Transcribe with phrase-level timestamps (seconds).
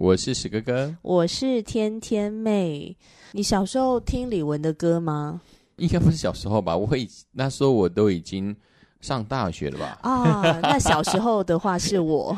[0.00, 2.96] 我是史哥哥，我是天天妹。
[3.32, 5.42] 你小时候听李玟的歌吗？
[5.76, 6.74] 应该不是小时候吧？
[6.74, 8.56] 我会那时候我都已经。
[9.02, 9.98] 上大学了吧？
[10.02, 12.36] 啊、哦，那小时候的话是我，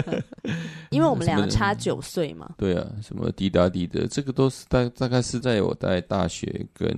[0.98, 2.50] 因为我们两个差九岁嘛。
[2.58, 6.92] 对啊，什么滴答滴的，这个都是大大概是在我在大学跟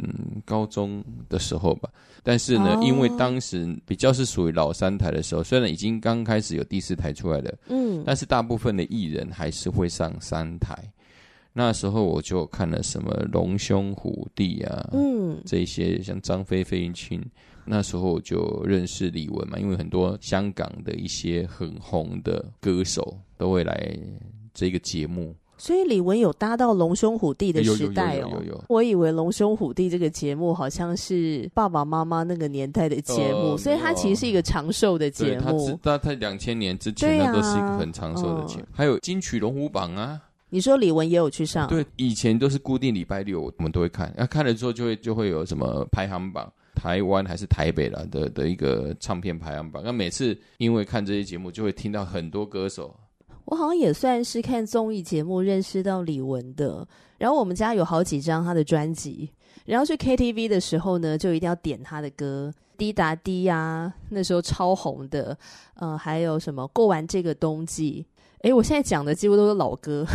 [0.47, 1.91] 高中的时候吧。
[2.23, 10.75] 但是呢，哦、因为当时比较是属于老三台的时候，虽然已经刚开始有第四台出来了，嗯，但是大部分的艺人还是会上三台。
[11.53, 17.23] 那时候我就看了什么龙兄虎弟啊，嗯，这些像张菲菲、费玉清。
[17.65, 23.97] 那时候就认识李玟嘛，因为很多香港的一些很红的歌手都会来
[24.53, 28.29] 这个节目，所以李玟有搭到龙兄虎弟的时代哦。
[28.33, 35.79] 有有，有，我以为龙兄虎弟这个节目好像是爸爸妈妈那个年代的节目，呃、所以它其实是一个长寿的节目。
[35.83, 38.63] 它在两千年之前，那都是一个很长寿的节目。
[38.63, 41.69] 啊、还有金曲龙虎榜啊，你说李玟也有去上？
[41.69, 46.53] 对，以前都是固定礼拜六我们都会看，那、啊、看了之后就会就会有什么排行榜。
[46.75, 52.95] 台湾还是台北了的的一个唱片排行榜，那每次因为看这些节目，就会听到很多歌手。
[53.47, 56.87] 我好像也算是看综艺节目认识到李玟的。
[57.19, 59.29] 然后我们家有好几张他的专辑，
[59.67, 65.37] 然后去 KTV 的时候呢，就一定要点他的歌，《滴答滴》呀，那时候超红的。
[65.75, 68.07] 嗯、呃，还有什么过完这个冬季？
[68.43, 70.07] 诶，我现在讲的几乎都是老歌。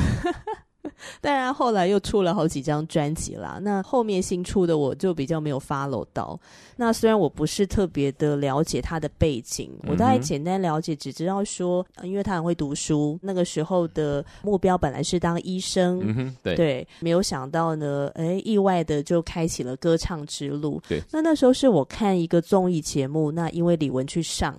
[1.21, 3.59] 当然，后来又出了好几张专辑啦。
[3.61, 6.39] 那后面新出的我就比较没有 follow 到。
[6.75, 16.01] 那虽然我不是特别的了解他的背景，嗯、我大概简单了解，只知道说，因为他很会读书，那个时候的目标本来是当医生。
[16.03, 20.81] 嗯，对，对，没有想到呢，哎，意外的就开启了歌唱之路。
[20.87, 24.55] 对，那那时候是我看一个综艺节目，那因为李玟去上，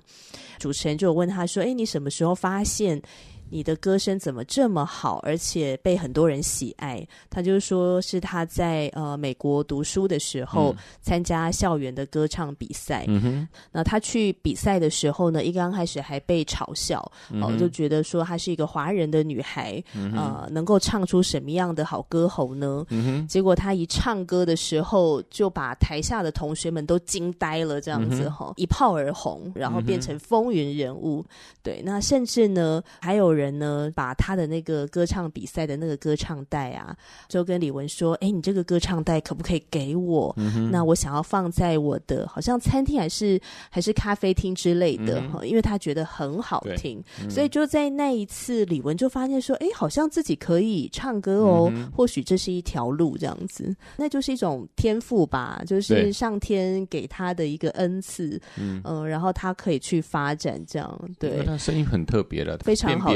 [0.58, 3.00] 主持人就问他说：“哎，你什么时候发现？”
[3.48, 7.06] 你的歌声怎么这么好，而且被很多人喜爱？
[7.30, 13.04] 他就说是他在呃美国读书的时候参加校园的歌唱比赛。
[13.06, 17.00] 嗯哼，那他去比赛的时候呢，一刚开始还被嘲笑，
[17.40, 22.84] 哦、就觉得说她是一个华人的女孩，嗯、呃，能够唱出什么样的好歌喉呢？
[22.90, 31.20] 嗯哼，结果他一唱歌的时候，就把台下的同学们都惊呆了，这样子哈、嗯，一炮而红，然后变成风云人物。
[31.20, 31.30] 嗯、
[31.62, 33.35] 对，那甚至呢，还有。
[33.36, 36.96] 人呢，把他的那个歌唱比赛的那个歌唱带啊，
[37.28, 40.34] 就跟李玟说：“哎，你这个歌唱带可不可以给我？
[40.38, 43.38] 嗯、那我想要放在我的好像餐厅还是
[43.70, 47.02] 还是咖啡厅之类的，嗯、因为他觉得很好听。
[47.22, 53.74] 嗯、所以就在那一次，李玟就发现说：哎，好像自己可以唱歌哦，嗯、或许这是一条路这样子。
[53.96, 58.40] 那就是一种天赋吧，就是上天给他的一个恩赐。
[58.56, 61.10] 嗯、呃，然后他可以去发展这样。
[61.18, 63.12] 对，他声音很特别的，非常好。”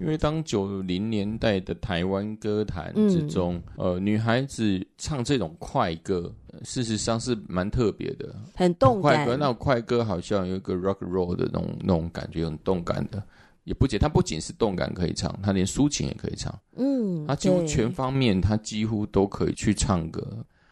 [0.00, 6.32] 因为当九零年代的台湾歌坛之中，嗯、呃，女孩子唱这种快歌，
[6.62, 9.24] 事实上是蛮特别的，很动感。
[9.24, 13.22] 快歌，那种快歌好像有一个 rock roll 的那种那种感觉，很动感的。
[13.64, 16.58] 也不仅，它不仅是动感可以唱，它连抒情也可以唱。
[16.76, 20.26] 嗯，它几乎全方面，它几乎都可以去唱歌。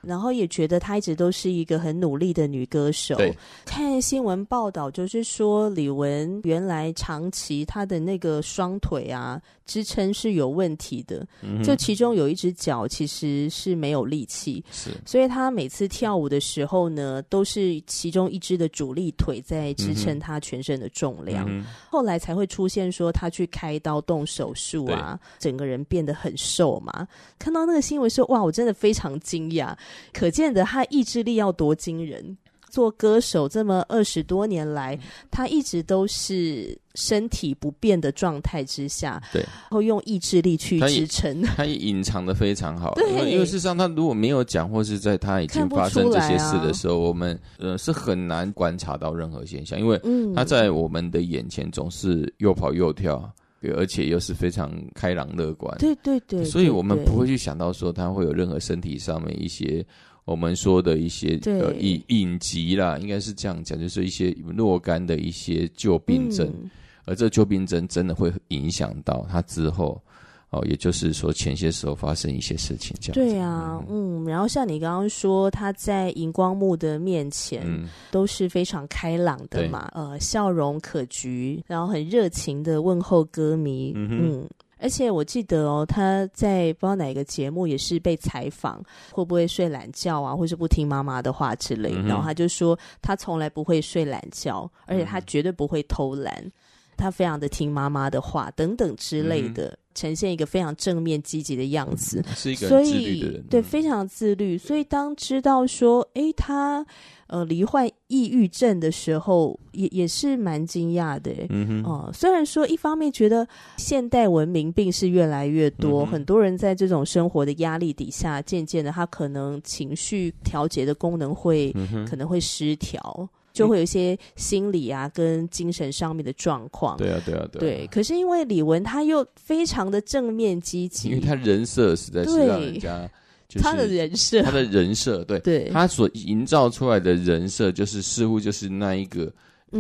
[0.07, 3.17] 然后也觉得她一直都是一个很努力的女歌手。
[3.65, 9.41] 看新闻报道，就是说李玟原来长期她的那个双腿啊。
[9.67, 21.45] 支撑是有问题的，嗯、就其中有一只脚其实是没有力气，是，所以他每次跳舞的时候呢，都是其中一只的主力腿在支撑他全身的重量。
[21.49, 27.07] 嗯、后来才会出现说他去开刀动手术啊，整个人变得很瘦嘛。
[27.39, 29.77] 看到那个新闻说哇，我真的非常惊讶，
[30.13, 32.37] 可见的他意志力要多惊人。
[32.77, 34.99] 做歌手这么二十多年来，
[35.31, 41.41] 他一直都是身体不变的状态之下，对，然后用意志力去支撑。
[41.41, 49.99] 他也隐藏的非常好，因为因为事实上他如果没有讲，或是在他已经发生这些事的时候，啊、我们呃是很难观察到任何现象，因为
[50.35, 53.33] 他在我们的眼前总是又跑又跳，
[53.75, 55.75] 而且又是非常开朗乐观。
[55.79, 59.83] 对对对，对，所以我们不会去想到说他会有任何身体上面一些。
[60.27, 61.39] 我们说的一些
[61.79, 66.69] 隐隐疾啦，应该是这样讲，就是一些若干的一些旧病症，嗯、
[67.05, 70.03] 而这旧病症真的会影响到他之后
[70.51, 73.15] 哦，也就是说前些时候发生一些事情这样。
[73.15, 84.09] 对啊，嗯，然后像你刚刚说他在荧光幕的面前、嗯、都是非常开朗的嘛，呃，笑容可掬，然后很热情的问候歌迷，嗯。
[84.11, 91.93] 嗯而且我记得哦，他在不知道哪个节目也是被采访，会不会睡懒觉啊，或是不听妈妈的话之类。
[91.95, 96.53] 嗯、然后他就说，他从来不会睡懒觉，而且他绝对不会偷懒，嗯、
[96.97, 102.25] 他非常的听妈妈的话等等之类的，嗯、呈现一个非常正面积极的样子。
[102.35, 104.57] 是一个自律的人，对，非常自律。
[104.57, 106.87] 所以当知道说，诶，他。
[107.29, 111.33] 呃，罹患抑郁症的时候，也也是蛮惊讶的。
[111.49, 113.45] 嗯哼，哦、呃，虽然说一方面觉得
[113.79, 126.97] 现代文明病是越来越多，嗯、很多人在这种生活的压力底下，渐渐的他可能情绪调节的功能会、嗯、可能会失调，就会有一些心理啊跟精神上面的状况。
[126.97, 127.61] 对啊，对啊，对。
[127.61, 133.11] 对，可是因为李玟她又非常的正面积极，因为她人设实在是让人家。
[133.49, 139.33] 就是他的人设，他的人设，对，对他所营造出来的人设，就是似乎就是那一个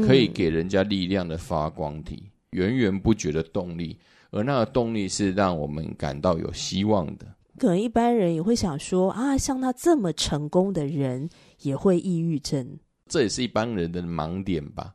[0.06, 3.98] 可以给人家力量的发光体，嗯、源源不绝的动力，
[4.30, 7.26] 而那个动力是让我们感到有希望的。
[7.58, 11.28] 可能一般人也会想说啊，像他这么成功的人
[11.62, 14.92] 也会抑郁症，这也是一般人的盲点吧。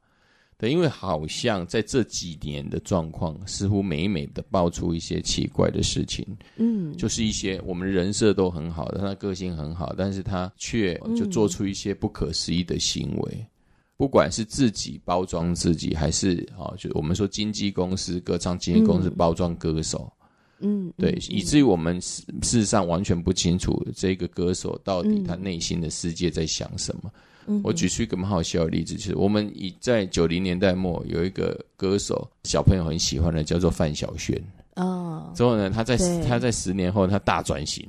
[0.57, 6.23] 对，因为好像在这几年的状况，似乎每每的爆出一些奇怪的事情，
[6.57, 13.47] 嗯，就是一些我们人设都很好的，他的个性很好，但是他却就做出一些不可思议的行为，嗯、
[13.97, 20.13] 不管是自己包装自己，还是啊、哦，就我们说经纪公司、歌唱经纪公司包装歌手，
[20.59, 27.11] 嗯，对，嗯、以至于我们事实上完全不清楚这个歌手到底他内心的世界在想什么。
[27.63, 34.41] 我举出一个蛮好笑的例子，就是我们以在九零年代末有一个歌手，小朋友很喜欢的，叫做范晓萱。
[34.75, 37.87] 哦，之后呢，他在他在十年后他大转型，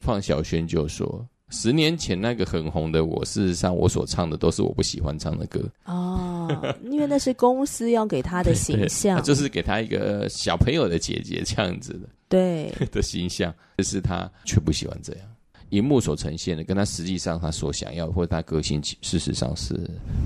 [0.00, 5.60] 范晓萱就说，十年前那个很红的我，事实上我所唱的都是我不喜欢唱的歌。
[5.84, 15.22] 哦，因为那是公司要给他的形象，就是给他一个小朋友的姐姐这样子的，对 的形象，可是他却不喜欢这样。
[15.70, 19.74] 荧幕所呈现的，跟他实际上他所想要或者他个性，事实上是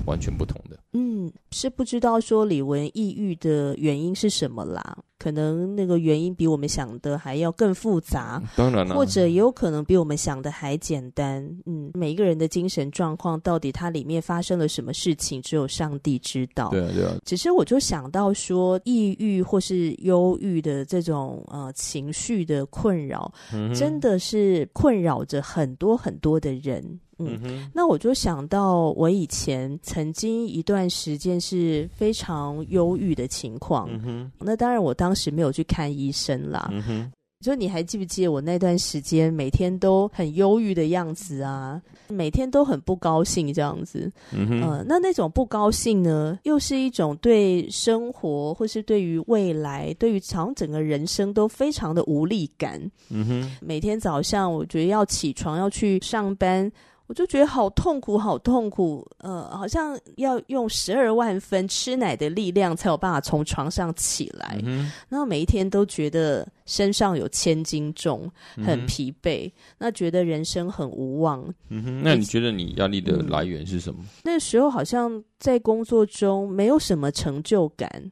[0.05, 0.77] 完全不同的。
[0.93, 4.97] 嗯，是不知道说李玟抑郁的原因是什么啦？
[5.17, 11.47] 可能那个原因比我们想的还要更复杂，当然了，或者也有可能比我们想的还简单。
[11.67, 16.71] 嗯，每一个人的精神状况到底它里面发生了什么事情，只有上帝知道。
[16.71, 17.15] 对啊，对啊。
[17.23, 26.83] 只是我就想到说，抑郁或是忧郁的这种呃情绪的困扰，嗯，真的是困扰着很多很多的人。
[27.23, 33.87] 嗯哼，那我就想到我以前曾经一段时间是非常忧郁的情况。
[33.91, 36.67] 嗯哼，那当然我当时没有去看医生啦。
[36.71, 37.11] 嗯哼，
[37.41, 41.81] 就你还记不记得我那段时间每天都很忧郁的样子啊？
[42.07, 44.11] 每天都很不高兴这样子。
[44.31, 52.79] 嗯哼，呃，那那种不高兴呢，又是一种对生活或是对于未来、对于好像整个人生都非常的无力感。
[53.09, 56.71] 嗯哼，每天早上我觉得要起床要去上班。
[57.11, 68.31] 我就觉得好痛苦，好痛苦，呃，好像要用十二万分吃奶的力量才有办法从床上起来，嗯、然后每一天都觉得身上有千斤重，
[68.65, 71.43] 很疲惫，嗯、那觉得人生很无望。
[71.67, 73.99] 嗯哼，那你觉得你压力的来源是什么？
[74.01, 78.09] 嗯、那时候好像在工作中没有什么成就感，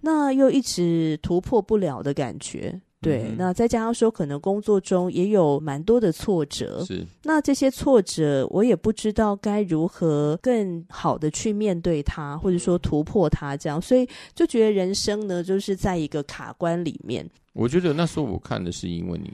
[0.00, 2.80] 那又一直突破不了的感觉。
[3.02, 7.04] 对，嗯、那再加上说，可能工作中也有蛮多的挫折，是。
[7.24, 17.28] 那这些挫折，我也不知道该如何更好的去面对它，或者说突破它，这样，所以就觉得人生呢，就是在一个卡关里面。
[17.52, 19.30] 我觉得那时候我看的是因为你。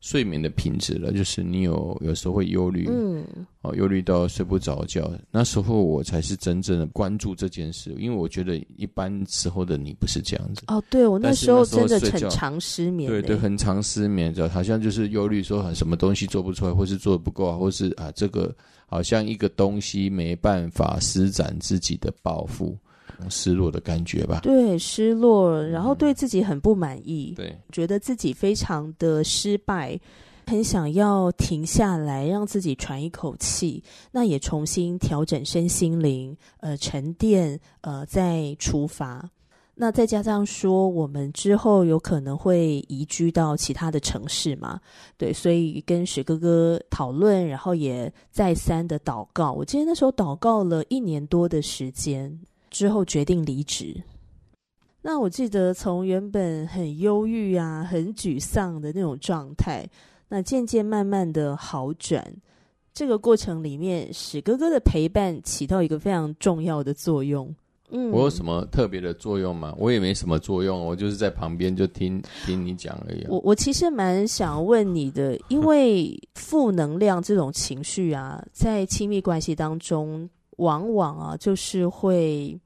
[0.00, 3.24] 睡眠的品质了，就是你有有时候会忧虑，嗯，
[3.62, 10.62] 哦，忧虑到睡不着觉，那时候我才是真正的关注这件事，因为我觉得一般时候的你不是这样子。
[10.68, 18.54] 哦，对，我那时候真的很常失眠，对对，很常失眠，就好像就是忧虑说什么东西做不出来，或是做的不够，或是啊这个
[18.86, 22.78] 好像一个东西没办法施展自己的抱负。
[23.28, 29.98] 失落的感觉吧，对，失落，然后对自己很不满意，嗯、对，觉得自己非常的失败，
[30.46, 33.82] 很想要停下来，让自己喘一口气，
[34.12, 39.28] 那也重新调整身心灵，呃，沉淀，呃，再出发。
[39.80, 44.80] 那再加上说，我们之后有可能会移居到其他的城市嘛？
[45.16, 49.52] 对，所以跟史哥哥讨论，然后也再三的祷告。
[49.52, 52.36] 我记得那时候祷告了一年多的时间，
[52.70, 54.02] 之后决定离职。
[55.02, 59.88] 那我记得从原本很忧郁啊、很沮丧的那种状态，
[60.28, 62.34] 那渐渐慢慢的好转。
[62.92, 67.54] 这个过程里面，史哥哥的陪伴起到一个非常重要的作用。
[67.90, 69.72] 嗯，我有什么特别的作用吗？
[69.78, 73.24] 我也没什么作用，我就是在旁边就听听你讲而已。
[73.28, 82.56] 我我其实蛮想问你的，因为负能量这种情绪啊，在亲密关系当中，往往啊就是会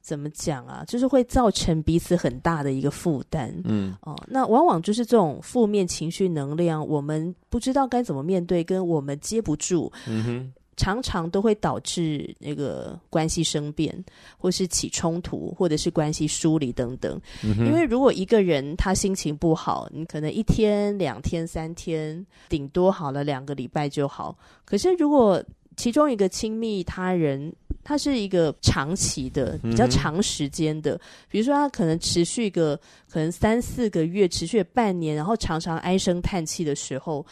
[0.00, 3.54] 怎么讲啊， 就是会造成彼此很大的一个负担。
[3.64, 9.92] 嗯，哦，那往往就是这种负面情绪能量，我们不知道该怎么面对，跟我们接不住。
[10.06, 10.52] 嗯哼。
[10.80, 13.92] 常常都会导致那个关系生变，
[14.38, 17.20] 或是起冲突，或者是关系疏离等等。
[17.42, 24.38] 嗯、因为如果一个人他心情不好，你可能一天、两天、三天，顶多好了两个礼拜就好。
[24.64, 25.42] 可是如果
[25.78, 27.50] 其中一个亲密他人，
[27.84, 37.24] 他是一个长期的、比较长时间的，嗯、比如说他可能持续一个可能三四个月，持续半年，然后常常唉声叹气的时候。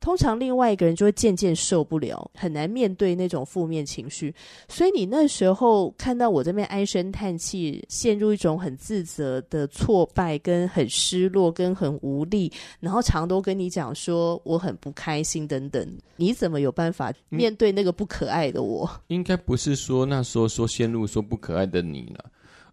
[0.00, 4.34] 通常另外一个人就会渐渐受不了，很难面对那种负面情绪。
[4.68, 12.50] 所以你那时候看到我这边唉声叹气，陷入一种很自责的挫败，跟很失落，跟很无力，
[12.80, 15.86] 然后常都跟你讲说我很不开心等等。
[16.16, 18.88] 你怎么有办法面对那个不可爱的我？
[19.08, 22.24] 应该不是说那时候说陷入说不可爱的你了。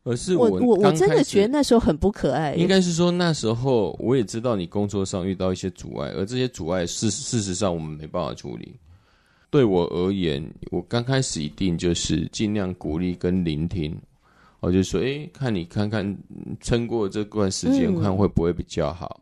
[0.06, 2.54] 而是我我我真的觉得那时候很不可爱。
[2.54, 8.76] 应该是说那时候我也知道你工作上遇到一些阻碍，而这些阻碍事事实上我们没办法处理。
[9.50, 13.98] 对我而言，我刚开始一定就是尽量鼓励跟聆听，
[14.60, 16.16] 我就说：“诶，看你看看
[16.62, 19.20] 撑过这段时间，看会不会比较好。”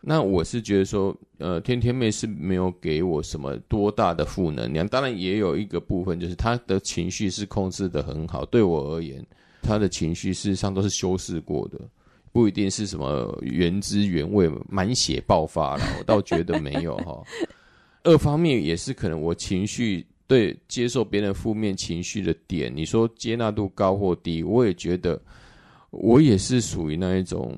[0.00, 8.44] 那我是觉得说，呃，天天妹是没有给我什么多大的负能量，当然也有一个部分就是她的情绪是控制的很好。
[8.44, 9.26] 对我而言。
[9.62, 11.78] 他的情绪事实上都是修饰过的，
[12.32, 15.84] 不一定是什么原汁原味、满血爆发了。
[15.98, 17.22] 我倒觉得没有哈。
[18.04, 25.20] 二方面也是可能我情绪对接受别人负面情绪的点，你说接纳度高或低，我也觉得
[25.90, 27.54] 我也是属于那一种。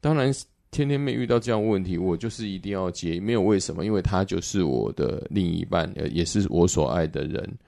[0.00, 0.30] 当然，
[0.70, 7.58] 天天没遇到这样问题，我就是一定要接，没有为什么，因为他就是我的另一半，呃也是我所爱的人。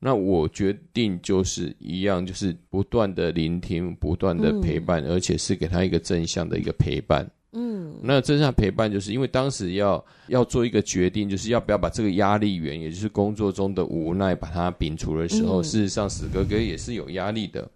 [0.00, 7.28] 那我决定就是一样，就是不断的聆听，不断的陪伴，嗯、而且是给他一个正向的一个陪伴。
[7.52, 17.68] 嗯，那正向陪伴就是因为当时要要做一个决定，就是要不要把这个压力源，也就是工作中的无奈，把它摒除的时候，嗯、事实上史哥哥也是有压力的。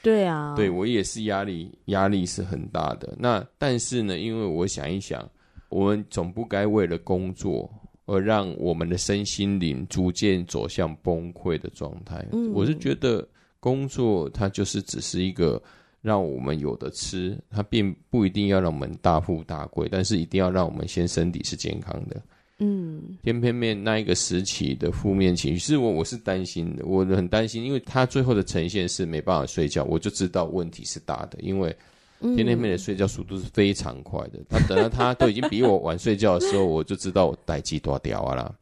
[0.00, 3.12] 对啊，对我也是压力，压力是很大的。
[3.18, 5.28] 那但是呢，因为我想一想，
[5.68, 7.70] 我们总不该为了工作。
[8.08, 12.26] 而让我们的身心灵逐渐走向崩溃的状态。
[12.32, 13.26] 嗯，我是觉得
[13.60, 15.62] 工作它就是只是一个
[16.00, 22.20] 让我们有的吃，它并不一定要让我们大富大贵，但是一定要让我们先身体是健康的。
[22.60, 31.76] 嗯，偏偏面那一个时期的负面情绪，是我我是担心的，我很担心，因为他最后的呈现是没办法睡觉，我就知道问题是大的，因为。
[32.20, 38.52] 天天妹的睡觉速度是非常快的，他等到他都已经比我晚睡觉的时候，我就知道我代志大条啊啦。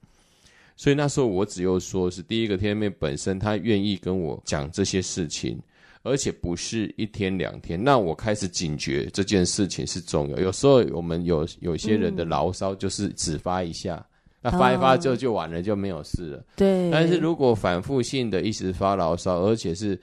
[0.77, 5.59] 所以那时候我只有说是第一个天天妹本身，他愿意跟我讲这些事情，
[6.03, 10.37] 而且不是一天两天，那我开始警觉这件事情是重要。
[10.39, 14.05] 有时候我们有有些人的牢骚就是只发一下，
[14.43, 16.45] 那发一发之后就完了，就没有事了。
[16.57, 16.91] 对。
[16.91, 19.99] 但是如果反复性的一直发牢骚，而且是。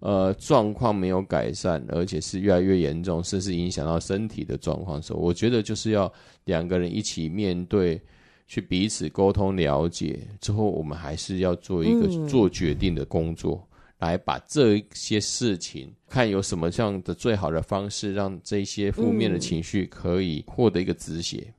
[0.00, 6.12] 呃，状况没有改善，而且是越来越严重，甚至影响到身体的状况的时候，我觉得就是要
[6.44, 8.00] 两个人一起面对，
[8.46, 21.52] 去彼此沟通了解之后，我们还是要做一个做决定的工作，嗯、来把这些事情看有什么样的最好的方式，让这些负面的情绪可以获得一个止血。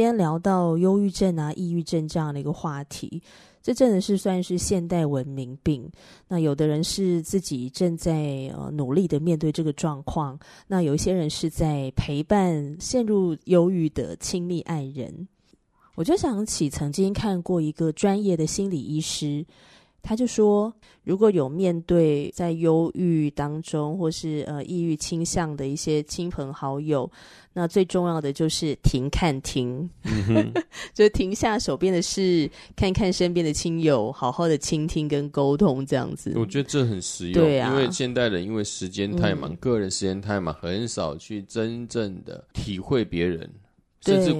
[0.00, 3.22] 今天聊到忧郁症啊、抑郁症这样的一个话题，
[3.62, 5.86] 这真的是算是现代文明病。
[6.26, 15.28] 那有的人是自己正在呃努力的面对这个状况，那有一些人是在陪伴陷入忧郁的亲密爱人。
[15.96, 19.44] 我就想起曾经看过一个专业的心理医师，
[20.02, 20.72] 他就说，
[21.04, 27.10] 如果有面对在忧郁当中或是呃抑郁倾向的一些亲朋好友，
[27.52, 29.88] 那最重要的就是停看停，
[30.94, 36.32] 就停下手边的事，看看身边的亲友，好好的倾听跟沟通，这样子。
[36.36, 43.50] 我觉得这很实用，对啊，因为现代人因为时间太忙，嗯、个人时间太忙，很少去真正的体会别人，
[44.00, 44.32] 甚至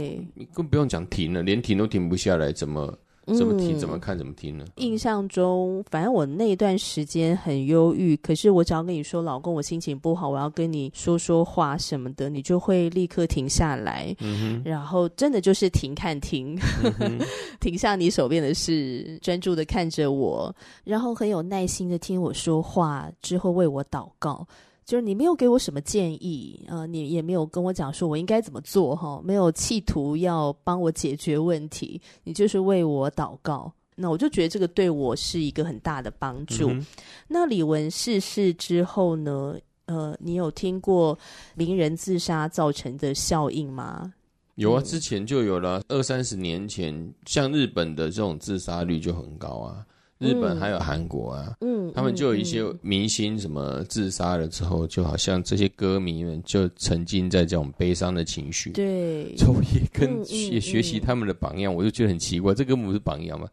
[0.54, 2.98] 更不用讲停了，连停都停不下来，怎么？
[3.26, 3.78] 怎么听？
[3.78, 4.16] 怎么看？
[4.18, 4.64] 怎么听呢？
[4.76, 8.16] 印象中，反正我那段时间很忧郁。
[8.16, 14.14] 可是我只要跟你说，老公，我心情不好，我要跟你说说话什么的，你就会立刻停下来。
[14.20, 14.60] 嗯。
[14.64, 16.58] 然后真的就是停看停，
[16.98, 17.20] 嗯。
[17.60, 24.46] 停下你手边的事，专注的看着我，然后很有耐心的听我说话，之后为我祷告。
[24.84, 36.70] 就是你没有给我什么建议，呃，你也没有跟我讲说我应该怎么做，哈，没有企图要帮我解决问题，你就是为我祷告，那我就觉得这个对我是一个很大的帮助。
[36.70, 36.84] 嗯、
[37.28, 39.56] 那李文逝世之后呢？
[39.86, 41.18] 呃，你有听过
[41.56, 44.14] 名人自杀造成的效应吗？
[44.54, 49.84] 有啊，之前就有了，二三十年前，像日本的这种自杀率就很高啊。
[50.20, 63.48] 日本还有韩国啊，嗯，他们就有一些明星什么自杀了之后，就好像这些歌迷们就沉浸在这种悲伤的情绪，对，所以也跟也学习他们的榜样，我就觉得很奇怪，这根本不是榜样嘛，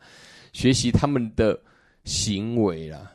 [0.51, 1.57] 学习他们的
[2.03, 3.11] 行为啦。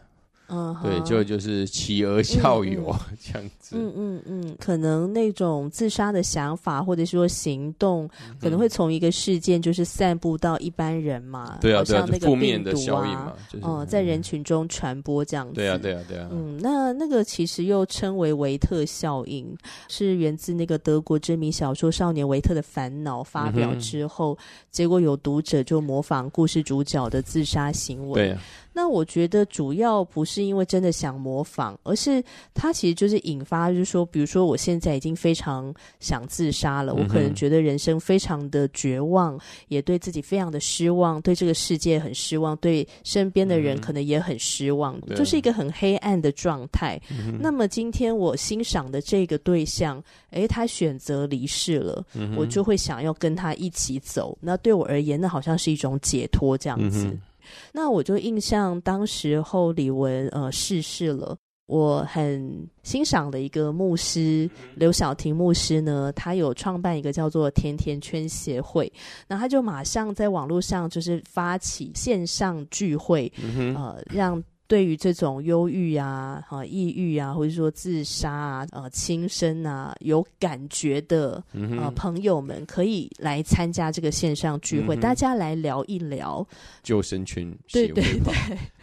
[0.53, 3.75] 嗯，对，就就是企鹅校友、嗯、这样子。
[3.75, 8.09] 嗯嗯嗯，可能那种自杀的想法或者说行动，
[8.41, 11.59] 可能会从一个事件就是散布到一般人嘛。
[11.61, 15.55] 对啊，对啊，像那个负面的效应嘛，就是哦、呃，在人群中传播这样子。
[15.55, 16.29] 对啊，对啊，对啊。
[16.31, 19.57] 嗯，那那个其实又称为维特效应，
[19.89, 24.39] 是源自那个德国知名小说少年维特的烦恼发表之后，嗯、
[24.71, 28.15] 结果有读者就模仿故事主角的自杀行为。
[28.15, 28.43] 对啊。
[28.73, 32.23] 那我觉得主要不是因为真的想模仿，而是
[32.55, 39.39] 他其实就是引发，就是说，比如说我现在已经非常想自杀了，我可能觉得人生非常的绝望，
[39.69, 47.01] 也对自己非常的失望，对这个世界很失望，对身边的人可能也很失望，嗯、就是一个很黑暗的状态。
[47.11, 54.37] 嗯、那么今天我欣赏的这个对象，诶，他选择离世了，嗯、我就会想要跟他一起走。
[54.41, 57.15] 那对我而言，那好像是一种解脱，这样子。
[57.43, 68.93] 嗯那我就印象当时候李玟呃逝世了，我很欣赏的一个牧师刘晓婷牧师呢，他有创办一个叫做甜甜圈协会，
[69.29, 74.43] 那他就马上在网络上就是发起线上聚会，嗯、呃让。
[74.73, 86.43] 对于这种忧郁啊、哈抑郁啊，或者说自杀啊、呃轻生啊，有感觉的、嗯、呃朋友们，可以来参加这个线上聚会，嗯、大家来聊一聊
[86.83, 87.55] 救生圈。
[87.71, 88.33] 对对对。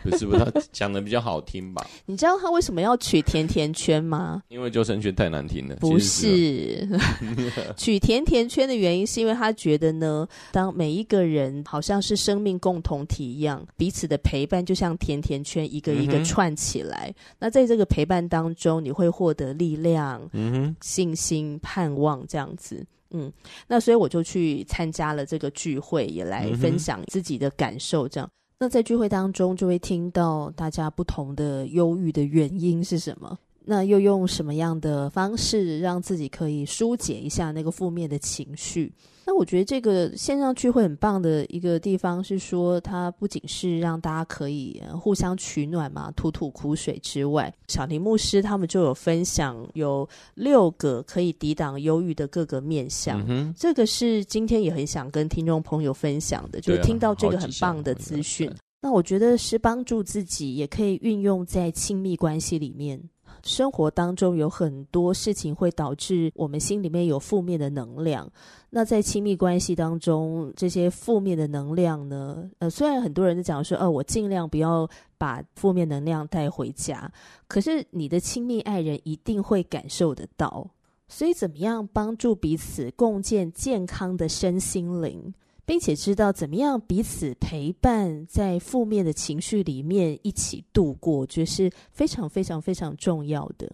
[0.04, 1.86] 不是不是，他讲的比较好听吧？
[2.06, 4.42] 你知道他为什么要取甜甜圈吗？
[4.48, 5.76] 因为救生圈太难听了。
[5.76, 6.88] 不是，
[7.78, 17.08] 取甜甜圈的原因是因为他觉得呢，当每一个人好像是生命共同体一样，彼此的陪伴就像甜甜圈一个一个串起来。
[17.10, 22.86] 嗯、那在这个陪伴当中，你会获得力量、嗯、信心、盼望这样子。
[23.12, 23.32] 嗯，
[23.68, 28.30] 那所以我就去参加了这个聚会，也来分享自己的感受，这样。
[28.62, 33.40] 那在聚会当中，就会听到大家不同的忧郁的原因是什么？
[33.70, 38.92] 那又用什么样的方式让自己可以疏解一下那个负面的情绪？
[39.28, 53.24] 那我觉得这个线上聚会很棒的一个地方是说，它不仅是让大家可以互相取暖嘛，吐吐苦水之外，小林牧师他们就有分享有六个可以抵挡忧郁的各个面相。
[53.28, 58.52] 嗯、这个是今天也很想跟听众朋友分享的，就是听到这个很棒的资讯。
[58.82, 63.00] 那我觉得是帮助自己，也可以运用在亲密关系里面。
[63.44, 68.30] 生活当中有很多事情会导致我们心里面有负面的能量。
[68.70, 77.12] 那在亲密关系当中，这些负面的能量呢，呃，虽然很多人都讲说，呃，我尽量不要把负面能量带回家，
[77.48, 80.70] 可是你的亲密爱人一定会感受得到。
[81.08, 85.34] 所以，怎么样帮助彼此共建健康的身心灵？
[85.70, 93.72] 并且知道怎么样彼此陪伴，在负面的情绪里面一起度过，我觉得是非常非常非常重要的。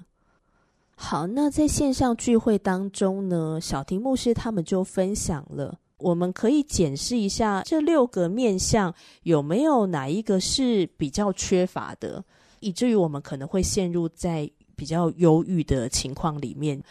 [0.97, 12.21] 好，那在线上聚会当中呢，小婷牧师他们就分享了，我们可以检视一下这六个面向有没有哪一个是比较缺乏的，
[12.59, 16.83] 以至于我们可能会陷入在比较忧郁的情况里面。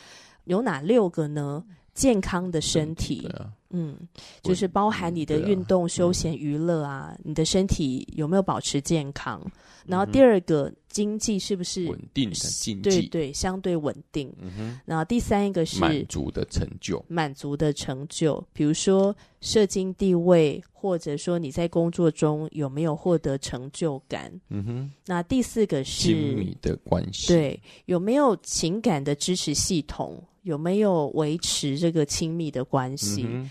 [0.45, 1.63] 有哪六个呢？
[1.93, 3.31] 健康的身体，
[3.75, 3.99] 嗯，
[4.41, 9.43] 就是包含你的运动、休闲、娱乐啊，你的身体有没有保持健康？
[9.85, 12.83] 然后第二个，经济是不是稳定的经济？
[12.83, 14.33] 对对，相对稳定。
[14.41, 14.81] 嗯哼。
[14.87, 24.33] 然后第三一个是满足的成就，满足的成就，比如说社经地位，或者说你在工作中有没有获得成就感？
[24.49, 24.91] 嗯哼。
[25.05, 30.23] 那第四个是亲密的关系，对，有没有情感的支持系统？
[30.45, 33.25] 有没有维持这个亲密的关系？
[33.27, 33.51] 嗯、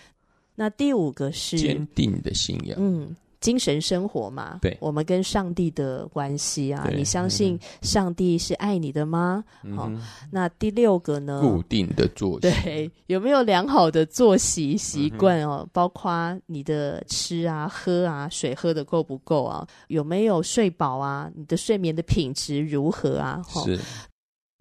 [0.55, 2.77] 那第五个是坚定的信仰。
[2.79, 3.15] 嗯。
[3.39, 9.43] 精神生活嘛，对，我们跟上帝的关系啊，你相信上帝是爱你的吗？
[9.75, 11.41] 好、嗯哦，那第六个呢？
[11.41, 15.59] 固定的作息，对，有没有良好的作息习惯哦？
[15.65, 19.67] 嗯、包括你的吃啊、喝啊、水喝的够不够啊？
[19.89, 21.29] 有没有睡饱啊？
[21.35, 23.41] 你的睡眠的品质如何啊？
[23.55, 23.77] 哦、是。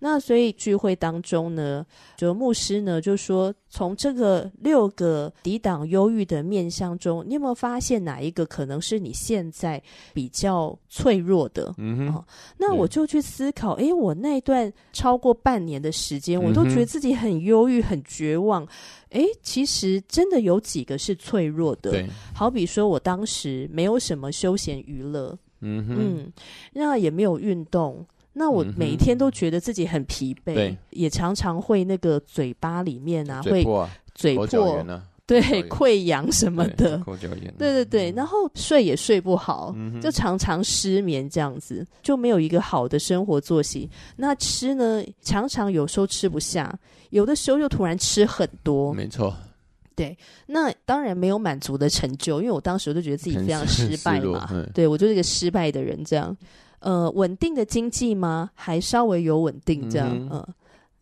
[0.04, 1.86] 那所以聚会当中呢，
[2.16, 9.80] 就牧师呢就说，从这个六个抵挡忧郁的面相中，你有没有发现哪一个可能是你现在
[10.12, 11.72] 比较脆弱的？
[11.78, 12.24] 嗯哼、哦。
[12.58, 18.66] 那我就去思考，哎、嗯，我那段超过半年的时间，我都觉得自己很忧郁、很绝望。
[19.10, 21.92] 哎，其实真的有几个是脆弱的。
[21.92, 22.08] 对。
[22.34, 26.32] 好比说我当时没有什么休闲娱乐，嗯哼，嗯，
[26.72, 28.04] 那也没有运动。
[28.32, 33.62] 那我每一天都觉得自己很疲惫，嗯、也常常会那个嘴巴里面啊，会
[34.14, 37.00] 嘴破，啊、对溃疡什么的，
[37.58, 43.88] 对对对，然后睡也睡不好，嗯、就常常失眠这样子，就没有一个好的生活作息。
[44.16, 46.76] 那吃呢，常常有时候吃不下，
[47.10, 49.34] 有的时候又突然吃很多，没错。
[49.94, 50.16] 对，
[50.46, 56.34] 那当然没有满足的成就，因为我当时我就觉得自己非常失败嘛，对我就是一个失败的人这样。
[56.82, 58.50] 呃，稳定的经济吗？
[58.54, 60.48] 还稍微有稳定这样，嗯，呃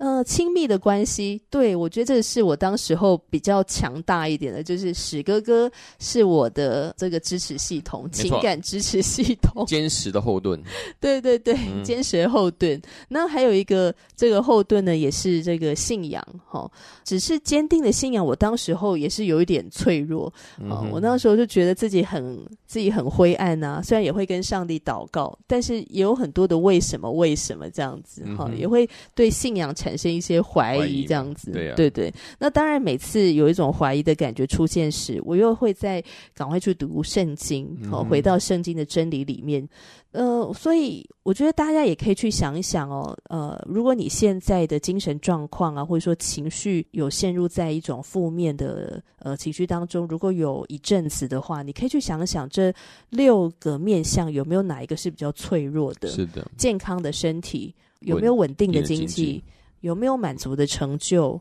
[0.01, 10.59] 呃，亲密的关系，对，我觉得这是我当时候比较强大一点的，就是史哥哥是我的这个支持系统，情感支持系统，坚实的后盾。
[10.99, 12.81] 对对对，嗯、坚实的后盾。
[13.11, 16.71] 那还有一个这个后盾呢，也是这个信仰，哈、哦，
[17.05, 18.25] 只是坚定的信仰。
[18.25, 29.90] 我当时候也是有一点脆弱，嗯、哼哦，我那时候就觉得自己很自己很灰暗啊，虽然也会跟上帝祷告，但是也有很多的为什么为什么这样子，哈、也会对信仰产。
[29.91, 32.13] 产生一些怀疑，这样子，对、啊、对对。
[32.39, 39.69] 那当然，每次有一种怀疑的感觉出现时，我又会再赶快去读圣经，好、嗯、回到圣经的真理里面。
[40.13, 43.17] 呃，所以我觉得大家也可以去想一想哦。
[43.29, 52.73] 呃，如果你现在的精神状况啊，或者说情绪有陷入在一种负面的呃情绪当中，如果有一阵子的话，你可以去想想这
[53.11, 56.09] 六个面向有没有哪一个是比较脆弱的？
[56.09, 59.43] 是的，健康的身体有没有稳定的经济？
[59.81, 61.41] 有没有满足的成就？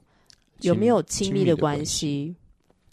[0.61, 2.35] 有没有亲密的关系？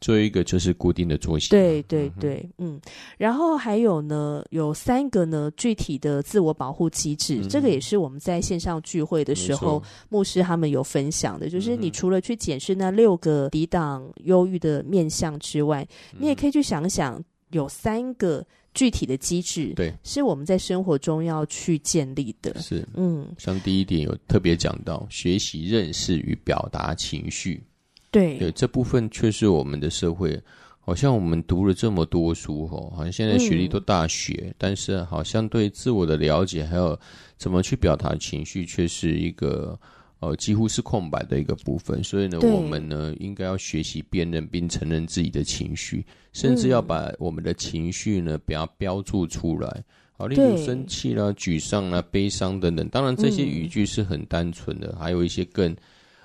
[0.01, 1.49] 最后一个就是固定的作息。
[1.51, 2.81] 对对对，嗯，嗯。
[3.19, 18.47] 然后还有呢，有三个呢具体的自我保护机制，嗯、这个也是我们在线上聚会的时候，牧师他们有分享的，就是你除了去检视那六个抵挡忧郁的面相之外，嗯、你也可以去想想，有三个。
[18.77, 22.61] 具体的机制，对，是我们在生活中要去建立的。
[22.61, 27.63] 是，嗯，像第一点有特别讲到，学习认识与表达情绪。
[28.11, 30.39] 对，对，这部分却是我们的社会，
[30.79, 36.97] 好像我们读了这么多书，吼，好像现在学历都大学，嗯、但是好像对自我的了解，还有
[37.39, 39.81] 怎么去表达情绪，却是一个。
[40.19, 49.85] 呃，几乎是空白的一个部分，所以呢，我们呢应该要学习辨认并承认自己的情绪，甚至要把我们的情绪呢，不要标注出来。
[50.19, 52.89] 好，例如生气啦、沮丧啦、悲伤等等。
[52.89, 55.77] 当然，这些语句是很单纯的，嗯、还有一些更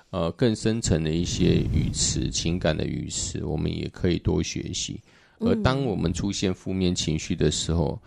[0.08, 4.98] 呃更深层的一些语词、情感的语词，我们也可以多学习。
[5.40, 8.00] 而当我们出现负面情绪的时候，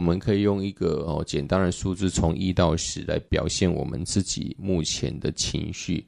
[0.00, 6.02] 我们可以用一个哦简单的数字，从一到十来表现我们自己目前的情绪，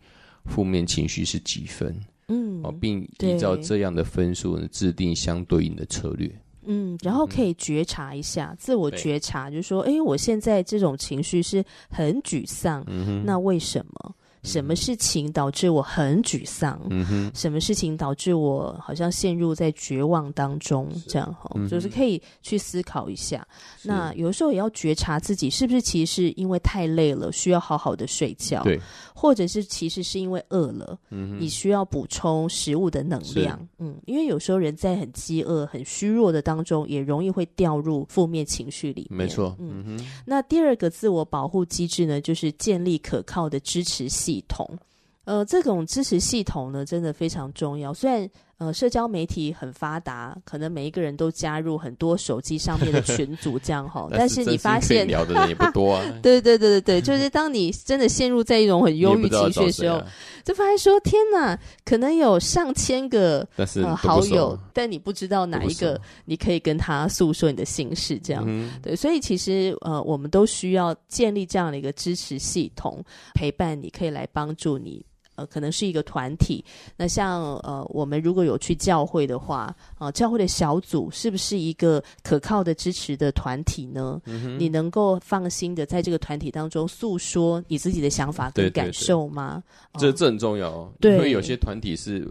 [0.46, 1.94] 负面情绪是几分？
[2.28, 6.26] 嗯，哦，并依照这样的分数呢，制定相对应的策略。
[6.64, 14.14] 嗯，然后可以觉察一下，嗯、自我觉察，就是说，哎，我现在这种情绪是很沮丧，嗯哼，那为什么？
[14.42, 16.80] 什么事情导致我很沮丧？
[16.90, 20.88] 嗯哼，什么事情导致我好像陷入在绝望当中？
[21.06, 23.46] 这样哈，嗯、就是可以去思考一下。
[23.82, 28.62] 那有的时候也要觉察自己是不是其实是因为太累了，需要好好的睡觉。
[28.64, 28.80] 对。
[29.14, 39.18] 或者是其实是因为饿了，嗯，你需要补充食物的能量，嗯，因为有时候人在很饥饿、很虚弱的当中，也容易会掉入负面情绪里面。
[39.18, 40.06] 没错，嗯哼。
[40.26, 44.78] 那第二个自我保护机制呢，就是建立可靠的支持系系统。
[45.24, 47.94] 呃，这种支持系统呢，真的非常重要。
[47.94, 48.28] 虽然
[48.62, 54.06] 呃，社交媒体很发达，可能每一个人都加入很多手机上面的 群组，这样哈。
[54.12, 56.04] 但是你发现聊的人也不多啊。
[56.22, 60.00] 对对对对对，就是当你真的陷入在一种很忧郁情绪的时候，
[60.44, 68.44] 就发现说：天哪，可能有上千个 呃好友，但你不知道哪一个你可以跟他诉说你的心事，这样。
[68.46, 73.02] 嗯、对，所以其实呃，我们都需要建立这样的一个支持系统，
[73.34, 75.04] 陪伴你，可以来帮助你。
[75.42, 76.64] 呃，可能是一个团体。
[76.96, 84.20] 那像呃，我们如果有去教会的话，啊、呃，教会的小组是不是一个可靠的支持的团体呢？
[84.26, 89.62] 嗯、你能够放心的在这个团体当中诉说你自己的想法跟感受吗？
[89.94, 90.92] 对对对，这这很重要哦。
[91.00, 92.28] 对，因为有些团体是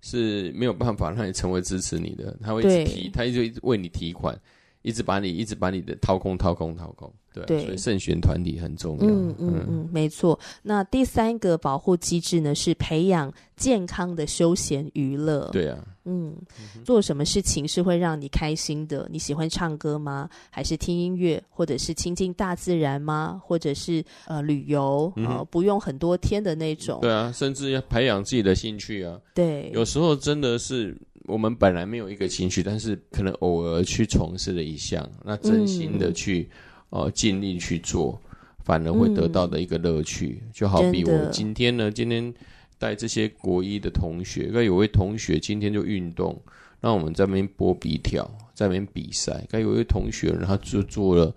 [0.00, 4.38] 是没有办法让你成为支持你的，他会一直提，他就一直为你提款。
[4.86, 9.04] 一直把你一直把你的掏空掏空掏空，对，对，所以慎选团体很重要。
[9.04, 10.38] 嗯嗯嗯，没错。
[10.62, 15.48] 那第三个保护机制呢，是培养健康的休闲娱乐。
[15.50, 16.36] 对啊，嗯，
[16.84, 19.08] 做什么事情是会让你开心的？
[19.10, 20.30] 你喜欢唱歌吗？
[20.50, 23.42] 还是听音乐，或者是亲近大自然吗？
[23.44, 27.00] 或者是呃旅游啊、呃，不用很多天的那种。
[27.00, 29.18] 对啊，甚至要培养自己的兴趣啊。
[29.34, 30.96] 对，有时候真的是。
[31.26, 36.48] 我们本来没有一个兴趣，但是可能偶尔去从事了一项，那真心的去，
[36.90, 38.20] 嗯、呃，尽力去做，
[38.64, 40.40] 反而会得到的一个乐趣。
[40.42, 42.32] 嗯、就好比我今天呢，今天
[42.78, 46.40] 带这些国一的同学，该有位同学今天就运动，
[46.80, 49.44] 那我们在那边波比跳，在那边比赛。
[49.48, 51.34] 该有位同学呢，他就做了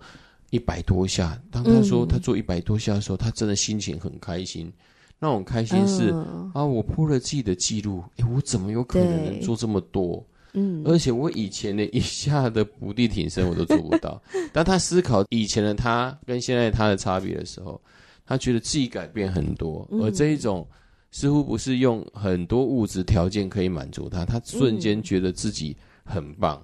[0.50, 1.40] 一百多下。
[1.50, 4.72] 当他说他做一百多下的时候，嗯、他真的心情很开心。
[5.20, 10.26] 那种开心是、嗯、啊，我破了自己的记录，哎，我怎么有可能能做这么多？
[10.54, 14.20] 嗯，而且我以前的一下的伏地挺身我都做不到。
[14.52, 17.80] 当他思考以前的他跟现在他的差别的时候，
[18.26, 20.66] 他觉得自己改变很多，嗯、而这一种
[21.12, 26.60] 似乎不是用很多物质条件可以满足他，他瞬间觉得自己很棒。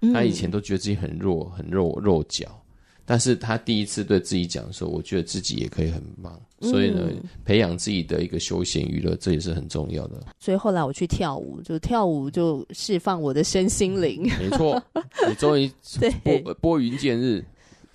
[0.00, 2.60] 嗯、他以前都觉得自己很弱，很弱弱脚。
[3.10, 10.22] 但是他第一次对自己讲说：“我觉得自己也可以很棒。”所以呢，嗯、培养自己的一个休闲娱乐，这也是很重要的。
[10.38, 14.24] 所以后来我去跳舞，就跳舞就释放我的身心灵。
[14.38, 14.82] 没错，
[15.26, 15.70] 你终于
[16.22, 17.42] 拨拨云见日。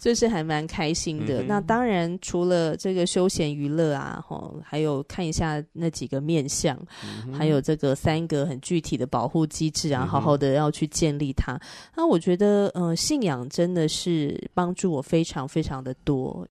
[0.04, 1.42] 就是还蛮开心的。
[1.44, 6.78] 嗯、那当然，除了这个休闲娱乐啊，吼，还有看一下那几个面相，
[7.26, 11.58] 嗯、还有这个三个很具体的保护机制啊，嗯、好好的要去建立它。
[11.96, 16.46] 那我觉得，呃，信仰真的是帮助我非常非常的多。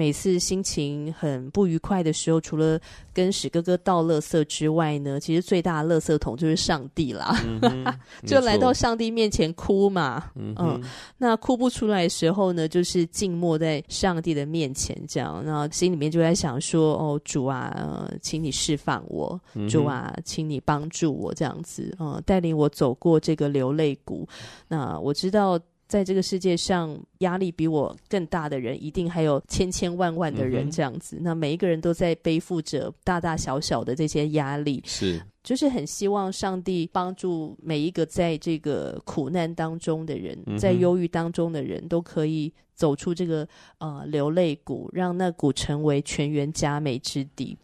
[0.00, 2.80] 每次心情很不愉快的时候，除了
[3.12, 7.84] 跟史哥哥倒垃圾之外呢，其实最大的垃圾桶就是上帝啦，嗯、
[8.26, 10.30] 就来到上帝面前哭嘛。
[10.36, 10.82] 嗯，嗯，
[11.18, 24.26] 那哭不出来的时候呢，就是静默在上帝的面前，这样，然后心里面就在想说：“哦，主啊，呃、请你释放我，主啊，请你帮助我，这样子，嗯、呃，带领我走过这个流泪谷。”
[24.66, 25.60] 那我知道。
[25.90, 31.16] 在这个世界上，压力比我更大的人，一定还有千千万万的人这样子。
[31.16, 43.46] 嗯、那每一个人都在背负着大大小小的这些压力，是，就是很希望上帝帮助每一个在这个苦难当中的人，嗯、在忧郁当中的人都可以走出这个
[43.78, 47.58] 呃流泪谷，让那谷成为全员佳美之地。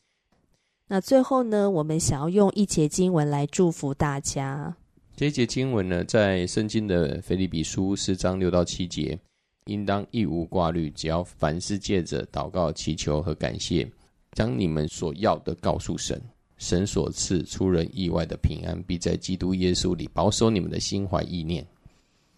[0.89, 4.75] 那最后呢，我们想要用一节经文来祝福大家。
[5.17, 9.19] 这一节经文呢，在圣经的腓立比书四章六到七节，
[9.65, 13.91] 应当一无挂虑，只要凡事借着祷告、祈求和感谢，
[14.33, 16.21] 将你们所要的告诉神，
[16.59, 21.67] 神所赐出人意外的平安，必在基督耶稣里保守你们的心怀意念。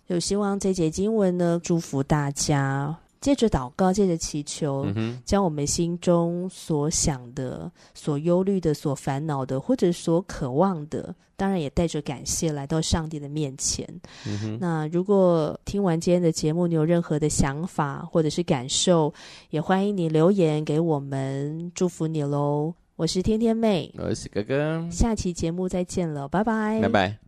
[0.07, 2.97] 有希望这节经文呢，祝福大家。
[3.21, 13.87] 借着祷告，借着祈求，嗯、将我们心中所想的、所忧虑的、所烦恼的，或者所渴望的，当然也带着感谢来到上帝的面前。
[14.27, 19.13] 嗯、那如果听完今天的节目，你有任何的想法或者是感受，
[19.51, 22.75] 也欢迎你留言给我们，祝福你喽！
[22.97, 27.28] 我是天天妹，我是哥哥，下期节目再见了，拜拜，拜拜。